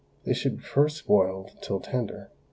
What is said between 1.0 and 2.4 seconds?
boiled till tender.